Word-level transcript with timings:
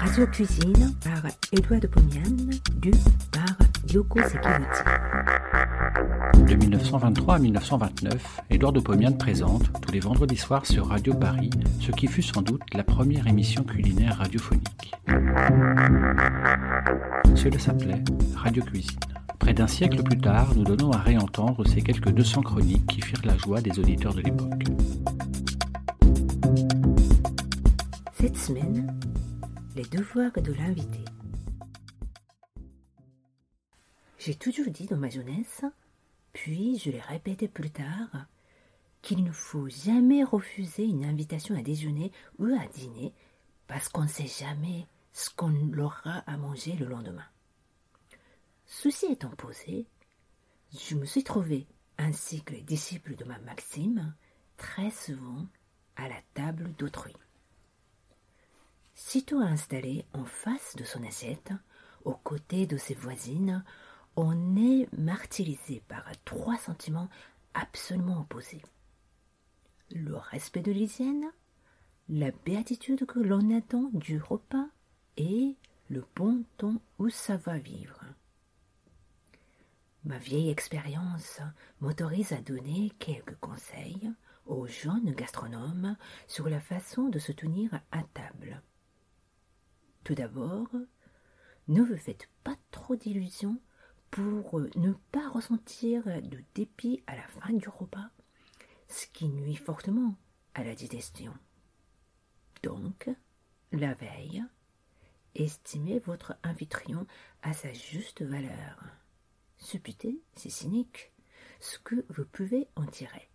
Radio 0.00 0.26
Cuisine 0.26 0.94
par 1.02 1.22
Edouard 1.50 1.80
de 1.80 1.86
Pomian, 1.86 2.20
du 2.76 2.90
par 3.32 3.56
Yoko 3.90 4.20
Sekiguchi. 4.20 4.82
De 6.46 6.54
1923 6.54 7.36
à 7.36 7.38
1929, 7.38 8.40
Édouard 8.50 8.74
de 8.74 8.80
Pomian 8.80 9.12
présente, 9.12 9.72
tous 9.80 9.92
les 9.92 10.00
vendredis 10.00 10.36
soirs 10.36 10.66
sur 10.66 10.88
Radio 10.88 11.14
Paris, 11.14 11.48
ce 11.80 11.90
qui 11.90 12.06
fut 12.06 12.20
sans 12.20 12.42
doute 12.42 12.62
la 12.74 12.84
première 12.84 13.26
émission 13.28 13.64
culinaire 13.64 14.18
radiophonique. 14.18 14.92
Cela 17.34 17.58
s'appelait 17.58 18.04
Radio 18.36 18.62
Cuisine. 18.62 19.00
Près 19.38 19.54
d'un 19.54 19.68
siècle 19.68 20.02
plus 20.02 20.18
tard, 20.18 20.48
nous 20.54 20.64
donnons 20.64 20.90
à 20.92 20.98
réentendre 20.98 21.66
ces 21.66 21.80
quelques 21.80 22.10
200 22.10 22.42
chroniques 22.42 22.86
qui 22.88 23.00
firent 23.00 23.24
la 23.24 23.38
joie 23.38 23.62
des 23.62 23.78
auditeurs 23.78 24.12
de 24.12 24.20
l'époque. 24.20 24.64
Cette 28.24 28.38
semaine, 28.38 28.98
les 29.76 29.82
devoirs 29.82 30.32
de 30.32 30.54
l'invité. 30.54 31.04
J'ai 34.18 34.34
toujours 34.34 34.70
dit 34.70 34.86
dans 34.86 34.96
ma 34.96 35.10
jeunesse, 35.10 35.62
puis 36.32 36.78
je 36.78 36.90
l'ai 36.90 37.02
répété 37.02 37.48
plus 37.48 37.68
tard, 37.68 38.24
qu'il 39.02 39.24
ne 39.24 39.30
faut 39.30 39.68
jamais 39.68 40.24
refuser 40.24 40.84
une 40.84 41.04
invitation 41.04 41.54
à 41.54 41.60
déjeuner 41.60 42.12
ou 42.38 42.46
à 42.46 42.66
dîner 42.68 43.12
parce 43.66 43.90
qu'on 43.90 44.04
ne 44.04 44.08
sait 44.08 44.26
jamais 44.26 44.86
ce 45.12 45.28
qu'on 45.28 45.54
aura 45.78 46.20
à 46.26 46.38
manger 46.38 46.72
le 46.76 46.86
lendemain. 46.86 47.28
Ceci 48.64 49.04
étant 49.04 49.36
posé, 49.36 49.84
je 50.72 50.94
me 50.94 51.04
suis 51.04 51.24
trouvé, 51.24 51.66
ainsi 51.98 52.42
que 52.42 52.54
les 52.54 52.62
disciples 52.62 53.16
de 53.16 53.24
ma 53.24 53.38
maxime, 53.40 54.14
très 54.56 54.90
souvent 54.90 55.46
à 55.96 56.08
la 56.08 56.22
table 56.32 56.72
d'autrui. 56.78 57.12
Sitôt 58.94 59.40
installé 59.40 60.04
en 60.12 60.24
face 60.24 60.76
de 60.76 60.84
son 60.84 61.02
assiette, 61.02 61.52
aux 62.04 62.14
côtés 62.14 62.66
de 62.66 62.76
ses 62.76 62.94
voisines, 62.94 63.64
on 64.16 64.56
est 64.56 64.88
martyrisé 64.96 65.82
par 65.88 66.04
trois 66.24 66.56
sentiments 66.56 67.08
absolument 67.54 68.20
opposés. 68.20 68.62
Le 69.90 70.16
respect 70.16 70.62
de 70.62 70.70
l'hygiène, 70.72 71.30
la 72.08 72.30
béatitude 72.44 73.06
que 73.06 73.18
l'on 73.18 73.56
attend 73.56 73.90
du 73.92 74.20
repas 74.20 74.68
et 75.16 75.56
le 75.88 76.04
bon 76.14 76.44
ton 76.56 76.80
où 76.98 77.08
ça 77.08 77.36
va 77.36 77.58
vivre. 77.58 78.04
Ma 80.04 80.18
vieille 80.18 80.50
expérience 80.50 81.40
m'autorise 81.80 82.32
à 82.32 82.40
donner 82.40 82.92
quelques 82.98 83.36
conseils 83.40 84.12
aux 84.46 84.66
jeunes 84.66 85.12
gastronomes 85.12 85.96
sur 86.28 86.48
la 86.48 86.60
façon 86.60 87.08
de 87.08 87.18
se 87.18 87.32
tenir 87.32 87.80
à 87.90 88.02
table. 88.12 88.62
Tout 90.04 90.14
d'abord, 90.14 90.68
ne 91.68 91.82
vous 91.82 91.96
faites 91.96 92.28
pas 92.42 92.56
trop 92.70 92.94
d'illusions 92.94 93.58
pour 94.10 94.60
ne 94.76 94.92
pas 95.10 95.28
ressentir 95.30 96.04
de 96.04 96.44
dépit 96.54 97.02
à 97.06 97.16
la 97.16 97.26
fin 97.26 97.52
du 97.54 97.68
repas, 97.68 98.10
ce 98.86 99.06
qui 99.06 99.28
nuit 99.28 99.56
fortement 99.56 100.16
à 100.54 100.62
la 100.62 100.74
digestion. 100.74 101.32
Donc, 102.62 103.10
la 103.72 103.94
veille, 103.94 104.44
estimez 105.34 105.98
votre 106.00 106.36
amphitryon 106.44 107.06
à 107.42 107.54
sa 107.54 107.72
juste 107.72 108.22
valeur. 108.22 108.84
Supputez, 109.56 110.22
c'est 110.36 110.50
cynique, 110.50 111.12
ce 111.60 111.78
que 111.78 112.04
vous 112.10 112.26
pouvez 112.26 112.68
en 112.76 112.86
tirer. 112.86 113.30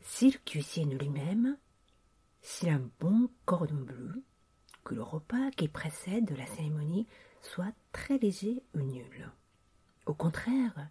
S'il 0.00 0.40
cuisine 0.42 0.96
lui-même, 0.96 1.58
s'il 2.40 2.68
a 2.68 2.74
un 2.74 2.90
bon 3.00 3.28
cordon 3.44 3.82
bleu, 3.82 4.24
que 4.84 4.94
le 4.94 5.02
repas 5.02 5.50
qui 5.56 5.68
précède 5.68 6.36
la 6.36 6.46
cérémonie 6.46 7.06
soit 7.40 7.72
très 7.92 8.18
léger 8.18 8.62
ou 8.74 8.80
nul. 8.80 9.30
Au 10.06 10.14
contraire, 10.14 10.88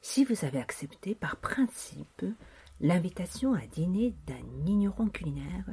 si 0.00 0.24
vous 0.24 0.44
avez 0.44 0.58
accepté 0.58 1.14
par 1.14 1.36
principe 1.36 2.24
l'invitation 2.80 3.54
à 3.54 3.66
dîner 3.66 4.14
d'un 4.26 4.66
ignorant 4.66 5.08
culinaire, 5.08 5.66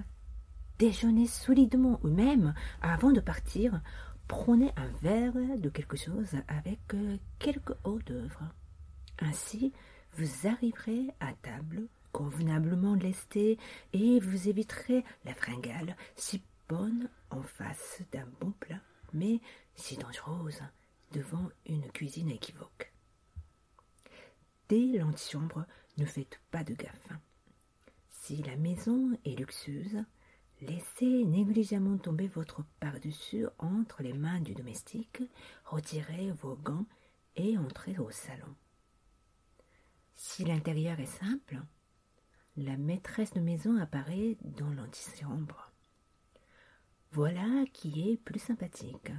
déjeunez 0.80 1.28
solidement 1.28 2.00
ou 2.04 2.10
même, 2.10 2.54
avant 2.82 3.12
de 3.12 3.20
partir, 3.20 3.82
prenez 4.28 4.72
un 4.76 4.88
verre 5.02 5.58
de 5.58 5.70
quelque 5.70 5.98
chose 5.98 6.36
avec 6.48 6.80
euh, 6.94 7.18
quelques 7.40 7.76
hors 7.84 8.00
d'œuvre. 8.00 8.44
Ainsi, 9.20 9.74
vous 10.14 10.48
arriverez 10.48 11.08
à 11.20 11.34
table 11.42 11.88
convenablement 12.12 12.96
lesté 12.96 13.58
et 13.92 14.20
vous 14.20 14.48
éviterez 14.48 15.04
la 15.26 15.34
fringale 15.34 15.96
si 16.16 16.42
en 17.30 17.42
face 17.42 18.02
d'un 18.12 18.28
bon 18.40 18.52
plat, 18.52 18.82
mais 19.14 19.40
si 19.76 19.98
dangereuse 19.98 20.62
devant 21.12 21.50
une 21.66 21.92
cuisine 21.92 22.30
équivoque. 22.30 22.92
Dès 24.70 24.98
l'antichambre, 24.98 25.66
ne 25.98 26.06
faites 26.06 26.40
pas 26.50 26.64
de 26.64 26.74
gaffe. 26.74 27.12
Si 28.10 28.42
la 28.44 28.56
maison 28.56 29.12
est 29.26 29.38
luxueuse, 29.38 30.04
laissez 30.62 31.26
négligemment 31.26 31.98
tomber 31.98 32.28
votre 32.28 32.64
par-dessus 32.80 33.46
entre 33.60 34.02
les 34.02 34.14
mains 34.14 34.40
du 34.40 34.54
domestique, 34.54 35.22
retirez 35.66 36.32
vos 36.32 36.56
gants 36.56 36.86
et 37.36 37.58
entrez 37.58 37.98
au 38.00 38.10
salon. 38.10 38.56
Si 40.16 40.46
l'intérieur 40.46 41.00
est 41.00 41.06
simple, 41.06 41.62
la 42.56 42.78
maîtresse 42.78 43.34
de 43.34 43.42
maison 43.42 43.78
apparaît 43.78 44.38
dans 44.42 44.72
l'antichambre. 44.72 45.73
Voilà 47.14 47.64
qui 47.74 48.10
est 48.10 48.18
plus 48.18 48.40
sympathique. 48.40 49.12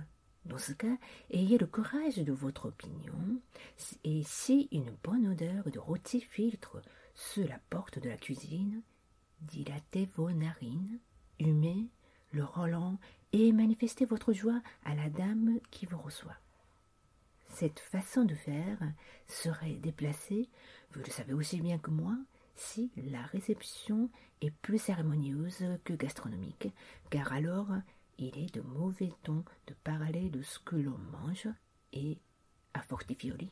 Dans 0.46 0.58
ce 0.58 0.72
cas, 0.72 0.96
ayez 1.30 1.58
le 1.58 1.66
courage 1.68 2.16
de 2.16 2.32
votre 2.32 2.66
opinion, 2.66 3.40
et 4.02 4.24
si 4.24 4.68
une 4.72 4.90
bonne 5.04 5.28
odeur 5.28 5.70
de 5.70 5.78
rôti 5.78 6.20
filtre 6.20 6.82
sous 7.14 7.44
la 7.44 7.60
porte 7.70 8.00
de 8.00 8.08
la 8.08 8.16
cuisine, 8.16 8.82
dilatez 9.42 10.08
vos 10.16 10.32
narines, 10.32 10.98
humez 11.38 11.86
le 12.32 12.42
Roland 12.42 12.98
et 13.32 13.52
manifestez 13.52 14.06
votre 14.06 14.32
joie 14.32 14.60
à 14.84 14.96
la 14.96 15.08
dame 15.08 15.60
qui 15.70 15.86
vous 15.86 15.98
reçoit. 15.98 16.36
Cette 17.50 17.78
façon 17.78 18.24
de 18.24 18.34
faire 18.34 18.78
serait 19.28 19.74
déplacée, 19.74 20.48
vous 20.94 21.00
le 21.00 21.10
savez 21.12 21.32
aussi 21.32 21.60
bien 21.60 21.78
que 21.78 21.92
moi, 21.92 22.16
si 22.54 22.90
la 22.96 23.22
réception 23.22 24.10
est 24.40 24.50
plus 24.50 24.78
cérémonieuse 24.78 25.64
que 25.84 25.92
gastronomique, 25.92 26.68
car 27.10 27.32
alors 27.32 27.68
il 28.18 28.36
est 28.38 28.54
de 28.54 28.60
mauvais 28.60 29.12
ton 29.22 29.44
de 29.66 29.74
parler 29.74 30.30
de 30.30 30.42
ce 30.42 30.58
que 30.60 30.76
l'on 30.76 30.98
mange 30.98 31.48
et, 31.92 32.18
à 32.72 32.82
fortifioli, 32.82 33.50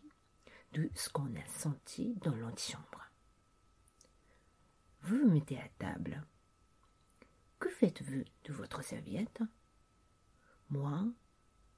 de 0.72 0.88
ce 0.94 1.08
qu'on 1.08 1.34
a 1.34 1.46
senti 1.46 2.14
dans 2.22 2.34
l'antichambre. 2.36 3.10
Vous 5.02 5.18
vous 5.18 5.30
mettez 5.30 5.58
à 5.58 5.68
table. 5.78 6.24
Que 7.58 7.68
faites-vous 7.68 8.24
de 8.44 8.52
votre 8.52 8.82
serviette? 8.82 9.42
Moi, 10.70 11.04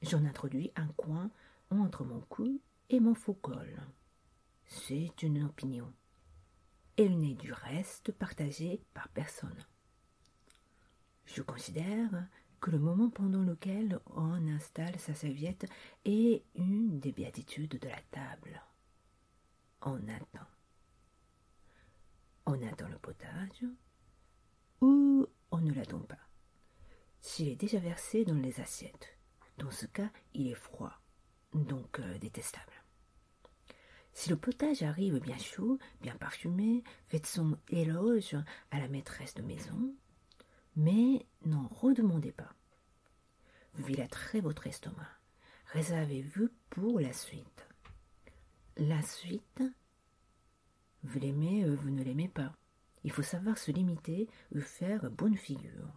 j'en 0.02 0.24
introduis 0.24 0.72
un 0.76 0.88
coin 0.88 1.30
entre 1.70 2.04
mon 2.04 2.20
cou 2.20 2.60
et 2.90 3.00
mon 3.00 3.14
faux 3.14 3.34
col. 3.34 3.80
C'est 4.66 5.22
une 5.22 5.42
opinion. 5.44 5.92
Elle 6.96 7.18
n'est 7.18 7.34
du 7.34 7.52
reste 7.52 8.12
partagée 8.12 8.80
par 8.94 9.08
personne. 9.08 9.64
Je 11.26 11.42
considère 11.42 12.28
que 12.60 12.70
le 12.70 12.78
moment 12.78 13.10
pendant 13.10 13.42
lequel 13.42 13.98
on 14.14 14.46
installe 14.46 14.98
sa 14.98 15.12
serviette 15.12 15.66
est 16.04 16.44
une 16.54 17.00
des 17.00 17.12
béatitudes 17.12 17.78
de 17.78 17.88
la 17.88 18.00
table. 18.10 18.62
On 19.82 19.96
attend. 20.08 20.46
On 22.46 22.62
attend 22.66 22.88
le 22.88 22.98
potage 22.98 23.64
ou 24.80 25.26
on 25.50 25.58
ne 25.58 25.72
l'attend 25.72 26.00
pas. 26.00 26.18
S'il 27.20 27.48
est 27.48 27.56
déjà 27.56 27.78
versé 27.78 28.24
dans 28.24 28.34
les 28.34 28.60
assiettes, 28.60 29.18
dans 29.58 29.70
ce 29.70 29.86
cas, 29.86 30.10
il 30.34 30.48
est 30.48 30.54
froid, 30.54 30.92
donc 31.54 31.98
euh, 31.98 32.18
détestable. 32.18 32.73
Si 34.14 34.30
le 34.30 34.36
potage 34.36 34.82
arrive 34.82 35.18
bien 35.18 35.36
chaud, 35.36 35.78
bien 36.00 36.14
parfumé, 36.14 36.84
faites 37.08 37.26
son 37.26 37.58
éloge 37.68 38.36
à 38.70 38.78
la 38.78 38.88
maîtresse 38.88 39.34
de 39.34 39.42
maison, 39.42 39.92
mais 40.76 41.26
n'en 41.44 41.66
redemandez 41.68 42.32
pas. 42.32 42.54
Vilâtrez 43.74 44.40
votre 44.40 44.68
estomac. 44.68 45.08
Réservez-vous 45.72 46.48
pour 46.70 47.00
la 47.00 47.12
suite. 47.12 47.66
La 48.76 49.02
suite, 49.02 49.62
vous 51.02 51.18
l'aimez, 51.18 51.68
ou 51.68 51.76
vous 51.76 51.90
ne 51.90 52.02
l'aimez 52.02 52.28
pas. 52.28 52.52
Il 53.02 53.10
faut 53.10 53.22
savoir 53.22 53.58
se 53.58 53.72
limiter 53.72 54.28
ou 54.54 54.60
faire 54.60 55.10
bonne 55.10 55.36
figure. 55.36 55.92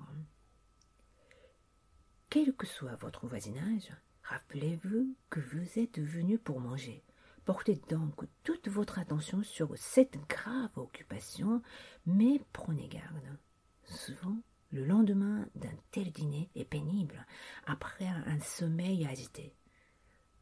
Quel 2.29 2.53
que 2.55 2.65
soit 2.67 2.95
votre 2.95 3.27
voisinage, 3.27 3.91
rappelez-vous 4.23 5.15
que 5.29 5.39
vous 5.39 5.79
êtes 5.79 5.99
venu 5.99 6.39
pour 6.39 6.59
manger. 6.59 7.03
Portez 7.47 7.79
donc 7.87 8.25
toute 8.43 8.67
votre 8.67 8.99
attention 8.99 9.41
sur 9.41 9.71
cette 9.77 10.17
grave 10.27 10.69
occupation, 10.75 11.61
mais 12.05 12.41
prenez 12.51 12.89
garde. 12.89 13.39
Souvent, 13.85 14.35
le 14.73 14.83
lendemain 14.83 15.47
d'un 15.55 15.71
tel 15.91 16.11
dîner 16.11 16.49
est 16.55 16.65
pénible, 16.65 17.25
après 17.65 18.05
un 18.05 18.37
sommeil 18.41 19.07
agité. 19.07 19.55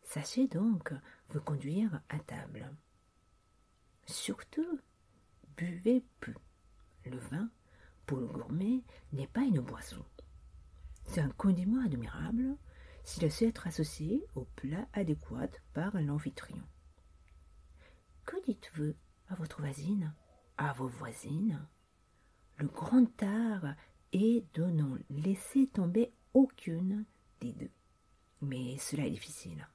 Sachez 0.02 0.48
donc 0.48 0.94
vous 1.30 1.42
conduire 1.42 2.02
à 2.10 2.18
table. 2.18 2.76
Surtout, 4.08 4.80
buvez 5.58 6.04
peu. 6.22 6.34
Le 7.06 7.20
vin, 7.20 7.52
pour 8.08 8.18
le 8.18 8.26
gourmet, 8.26 8.84
n'est 9.14 9.28
pas 9.28 9.44
une 9.44 9.62
boisson. 9.62 10.04
C'est 11.04 11.22
un 11.22 11.30
condiment 11.30 11.86
admirable 11.86 12.58
s'il 13.04 13.32
su 13.32 13.44
être 13.46 13.68
associé 13.68 14.26
au 14.34 14.46
plat 14.56 14.88
adéquat 14.94 15.52
par 15.76 16.02
l'amphitryon. 16.02 16.64
Que 18.26 18.42
dites-vous 18.44 18.94
à 19.30 19.36
votre 19.36 19.62
voisine, 19.62 20.14
à 20.58 20.74
vos 20.74 20.88
voisines 20.88 21.68
Le 22.58 22.68
grand 22.68 23.22
art 23.22 23.76
est 24.14 24.46
de 24.56 24.64
n'en 24.64 24.98
laisser 25.10 25.68
tomber 25.68 26.12
aucune 26.34 27.06
des 27.42 27.54
deux. 27.54 27.72
Mais 28.42 28.78
cela 28.78 29.06
est 29.06 29.12
difficile. 29.12 29.68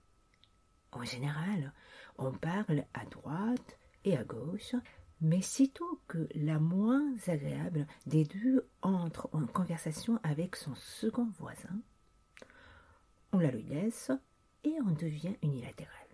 En 0.92 1.04
général, 1.04 1.72
on 2.18 2.32
parle 2.32 2.84
à 2.94 3.04
droite 3.06 3.78
et 4.04 4.16
à 4.16 4.24
gauche, 4.24 4.74
mais 5.20 5.42
sitôt 5.42 6.00
que 6.08 6.28
la 6.34 6.58
moins 6.58 7.14
agréable 7.26 7.86
des 8.06 8.24
deux 8.24 8.66
entre 8.82 9.28
en 9.32 9.46
conversation 9.46 10.18
avec 10.22 10.56
son 10.56 10.74
second 10.74 11.30
voisin, 11.38 11.80
on 13.32 13.38
la 13.38 13.50
lui 13.50 13.62
laisse 13.62 14.10
et 14.64 14.74
on 14.84 14.90
devient 14.90 15.36
unilatéral. 15.42 16.09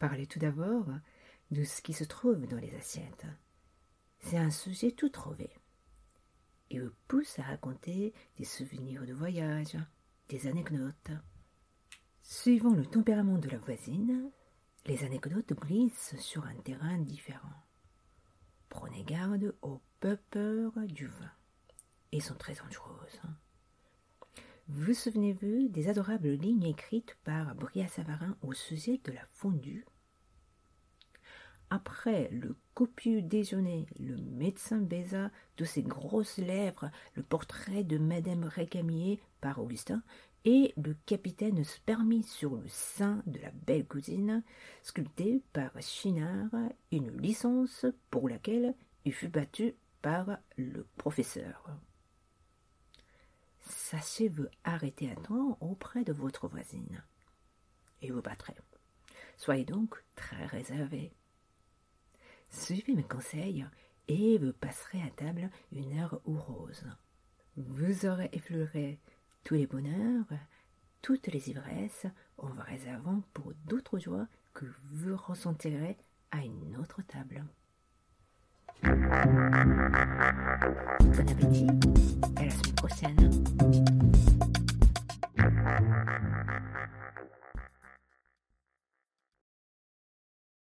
Parlez 0.00 0.26
tout 0.26 0.38
d'abord 0.38 0.86
de 1.50 1.62
ce 1.62 1.82
qui 1.82 1.92
se 1.92 2.04
trouve 2.04 2.46
dans 2.46 2.56
les 2.56 2.74
assiettes. 2.74 3.26
C'est 4.18 4.38
un 4.38 4.50
sujet 4.50 4.92
tout 4.92 5.10
trouvé 5.10 5.50
et 6.70 6.80
vous 6.80 6.90
pousse 7.06 7.38
à 7.38 7.42
raconter 7.42 8.14
des 8.38 8.44
souvenirs 8.44 9.04
de 9.04 9.12
voyage, 9.12 9.76
des 10.30 10.46
anecdotes. 10.46 11.10
Suivant 12.22 12.72
le 12.72 12.86
tempérament 12.86 13.36
de 13.36 13.50
la 13.50 13.58
voisine, 13.58 14.30
les 14.86 15.04
anecdotes 15.04 15.52
glissent 15.52 16.16
sur 16.18 16.46
un 16.46 16.56
terrain 16.56 16.96
différent. 16.96 17.66
Prenez 18.70 19.04
garde 19.04 19.54
aux 19.60 19.82
peurs 20.00 20.78
du 20.86 21.08
vin. 21.08 21.32
Elles 22.10 22.22
sont 22.22 22.36
très 22.36 22.54
dangereuses. 22.54 23.20
Vous 24.72 24.94
souvenez-vous 24.94 25.66
des 25.68 25.88
adorables 25.88 26.30
lignes 26.30 26.62
écrites 26.62 27.16
par 27.24 27.56
Bria 27.56 27.88
Savarin 27.88 28.36
au 28.40 28.52
sujet 28.52 29.00
de 29.02 29.10
la 29.10 29.26
fondue? 29.28 29.84
Après 31.70 32.28
le 32.30 32.56
copieux 32.72 33.20
déjeuner, 33.20 33.88
le 33.98 34.16
médecin 34.16 34.78
baisa 34.78 35.32
de 35.56 35.64
ses 35.64 35.82
grosses 35.82 36.38
lèvres 36.38 36.88
le 37.14 37.24
portrait 37.24 37.82
de 37.82 37.98
Madame 37.98 38.44
Récamier 38.44 39.20
par 39.40 39.58
Augustin 39.58 40.04
et 40.44 40.72
le 40.76 40.94
capitaine 41.04 41.64
se 41.64 41.80
permit 41.80 42.22
sur 42.22 42.54
le 42.54 42.68
sein 42.68 43.24
de 43.26 43.40
la 43.40 43.50
belle 43.50 43.86
cousine, 43.86 44.44
sculpté 44.82 45.42
par 45.52 45.72
Chinard, 45.80 46.54
une 46.92 47.20
licence 47.20 47.86
pour 48.08 48.28
laquelle 48.28 48.76
il 49.04 49.12
fut 49.12 49.28
battu 49.28 49.74
par 50.00 50.38
le 50.56 50.86
professeur. 50.96 51.76
Sachez-vous 53.70 54.46
arrêter 54.64 55.10
à 55.10 55.14
temps 55.14 55.56
auprès 55.60 56.02
de 56.02 56.12
votre 56.12 56.48
voisine, 56.48 57.04
et 58.02 58.10
vous 58.10 58.20
battrez. 58.20 58.54
Soyez 59.36 59.64
donc 59.64 60.02
très 60.16 60.44
réservé. 60.46 61.12
Suivez 62.50 62.94
mes 62.94 63.04
conseils 63.04 63.64
et 64.08 64.38
vous 64.38 64.52
passerez 64.52 65.00
à 65.02 65.10
table 65.10 65.50
une 65.72 65.98
heure 65.98 66.20
rose. 66.24 66.84
Vous 67.56 68.06
aurez 68.06 68.28
effleuré 68.32 68.98
tous 69.44 69.54
les 69.54 69.66
bonheurs, 69.66 70.26
toutes 71.00 71.28
les 71.28 71.50
ivresses, 71.50 72.06
en 72.38 72.48
vous 72.48 72.62
réservant 72.62 73.22
pour 73.32 73.52
d'autres 73.66 74.00
joies 74.00 74.26
que 74.52 74.66
vous 74.92 75.16
ressentirez 75.16 75.96
à 76.32 76.44
une 76.44 76.76
autre 76.76 77.02
table. 77.02 77.44
Bon 79.10 79.16
appétit 81.28 81.66
et 81.66 82.40
à 82.40 82.44
la 82.44 82.50
semaine 82.50 82.74
prochaine. 82.76 83.30